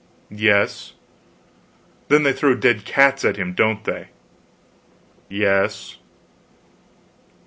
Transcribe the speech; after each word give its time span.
"Yes." 0.33 0.93
"Then 2.07 2.23
they 2.23 2.33
throw 2.33 2.55
dead 2.55 2.85
cats 2.85 3.23
at 3.23 3.37
him, 3.37 3.53
don't 3.53 3.83
they?" 3.83 4.07
"Yes." 5.29 5.99